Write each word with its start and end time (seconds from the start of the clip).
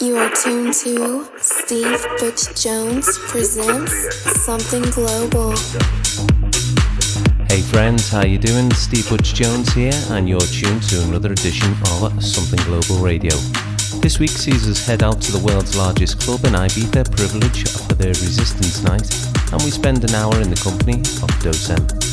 You 0.00 0.16
are 0.16 0.30
tuned 0.30 0.74
to 0.74 1.26
Steve 1.38 2.04
Butch 2.18 2.60
Jones 2.60 3.18
presents 3.28 3.92
Something 4.44 4.82
Global. 4.90 5.50
Hey 7.48 7.60
friends, 7.60 8.10
how 8.10 8.24
you 8.24 8.38
doing? 8.38 8.72
Steve 8.72 9.08
Butch 9.08 9.34
Jones 9.34 9.72
here, 9.72 9.92
and 10.10 10.28
you're 10.28 10.40
tuned 10.40 10.82
to 10.84 11.02
another 11.04 11.32
edition 11.32 11.72
of 11.90 12.22
Something 12.22 12.60
Global 12.64 13.02
Radio. 13.04 13.36
This 14.00 14.18
week 14.18 14.30
sees 14.30 14.68
us 14.68 14.84
head 14.84 15.02
out 15.02 15.20
to 15.22 15.32
the 15.32 15.38
world's 15.38 15.76
largest 15.76 16.20
club 16.20 16.44
in 16.44 16.54
Ibiza, 16.54 17.14
Privilege, 17.16 17.68
for 17.68 17.94
their 17.94 18.08
Resistance 18.08 18.82
Night, 18.82 19.08
and 19.52 19.62
we 19.62 19.70
spend 19.70 20.02
an 20.02 20.14
hour 20.14 20.40
in 20.40 20.50
the 20.50 20.56
company 20.56 21.00
of 21.00 21.30
Dosem. 21.40 22.03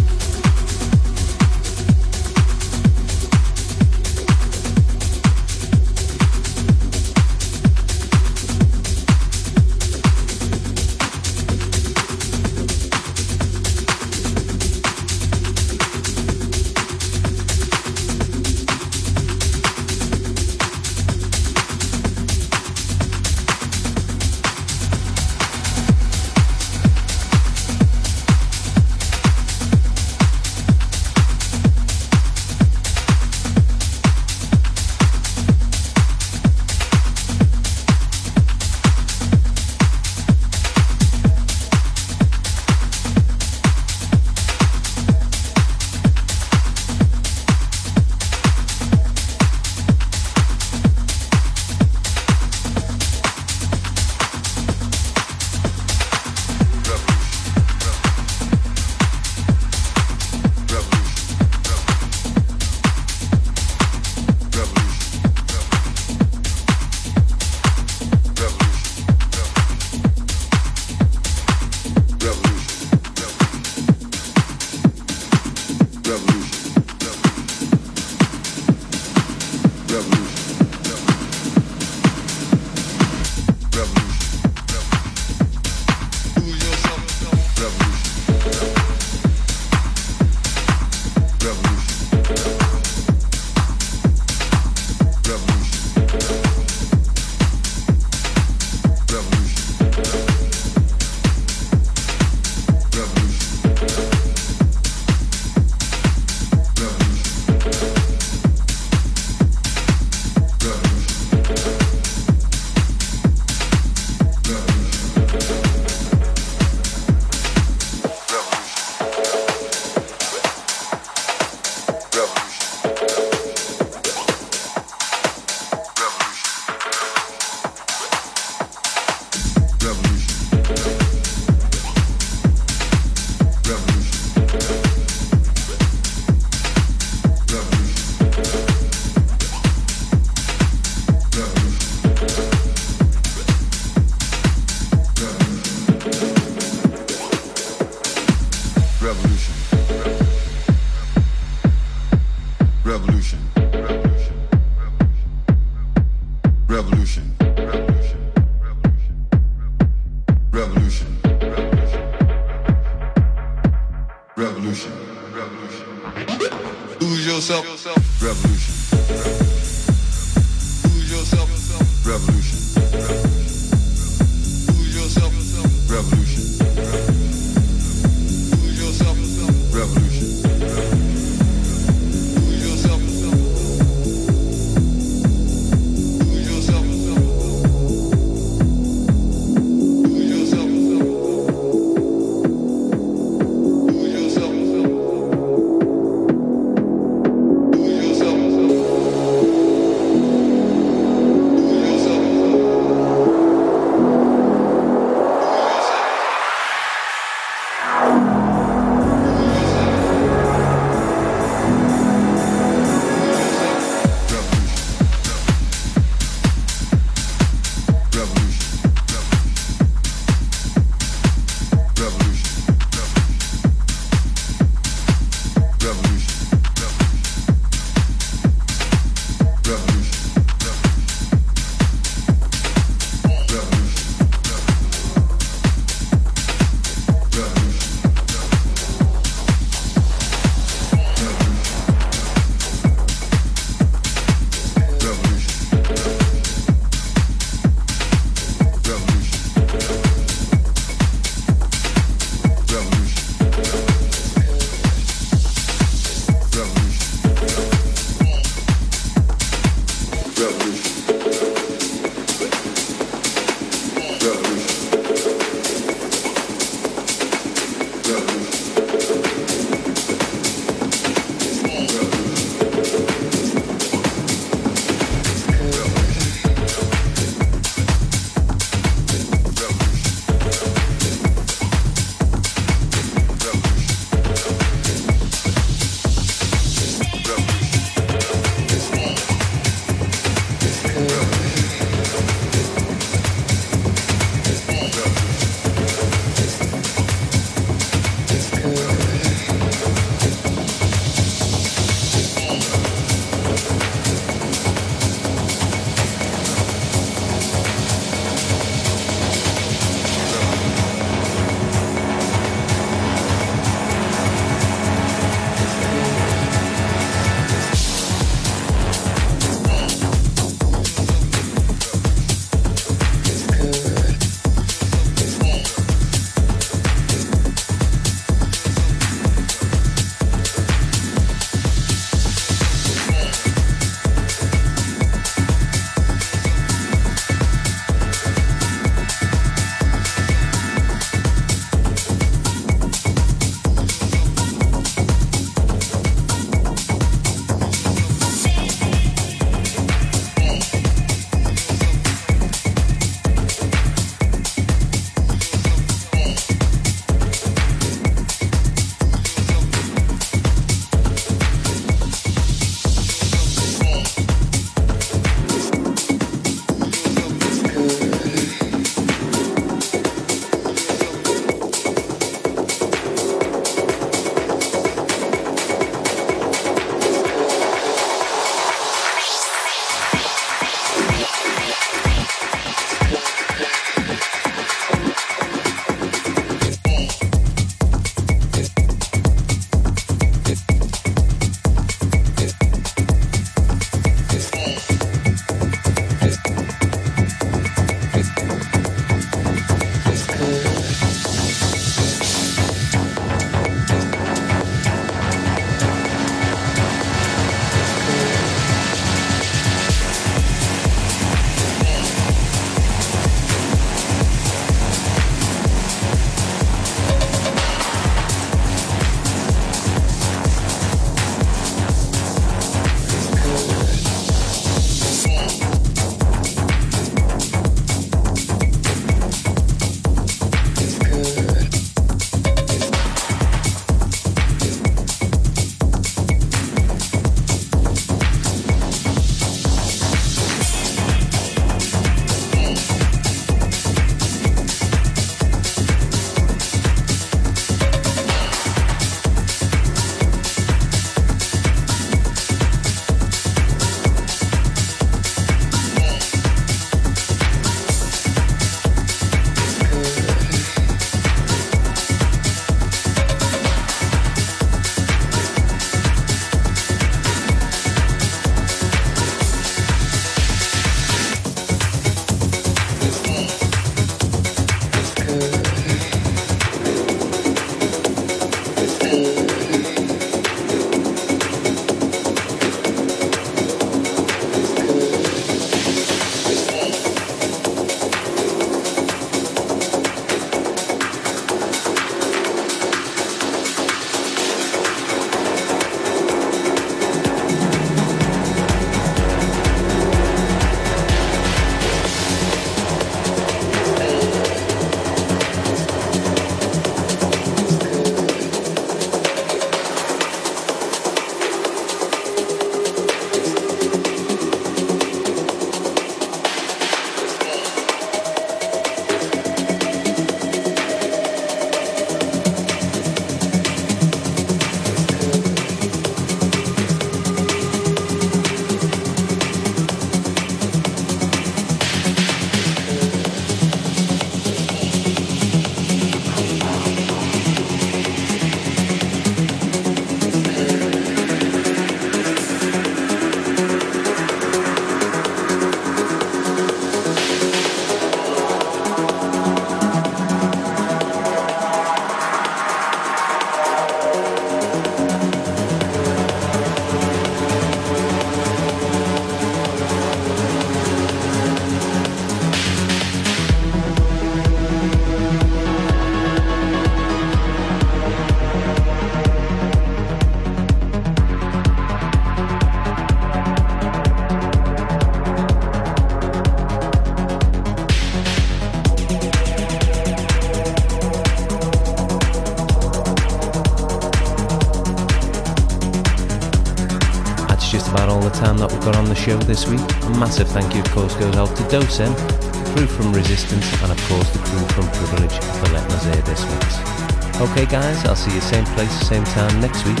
Show 589.22 589.38
this 589.38 589.68
week. 589.68 589.78
A 589.78 590.10
massive 590.18 590.48
thank 590.48 590.74
you, 590.74 590.80
of 590.80 590.90
course, 590.90 591.14
goes 591.14 591.36
out 591.36 591.56
to 591.56 591.62
Dosem, 591.64 592.12
the 592.16 592.72
crew 592.74 592.88
from 592.88 593.12
Resistance, 593.12 593.72
and 593.80 593.92
of 593.92 594.08
course 594.08 594.28
the 594.32 594.40
crew 594.40 594.66
from 594.74 594.88
Privilege 594.88 595.38
for 595.60 595.72
letting 595.72 595.92
us 595.92 596.06
air 596.06 596.22
this 596.22 596.44
mix. 596.50 597.40
Okay, 597.40 597.66
guys, 597.66 598.04
I'll 598.04 598.16
see 598.16 598.34
you 598.34 598.40
same 598.40 598.64
place, 598.74 598.90
same 599.06 599.22
time 599.22 599.60
next 599.60 599.86
week 599.86 600.00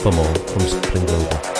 for 0.00 0.12
more 0.12 0.34
from 0.48 0.62
Something 0.62 1.04
Global. 1.04 1.53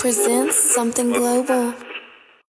Presents 0.00 0.56
Something 0.56 1.12
Global. 1.12 1.74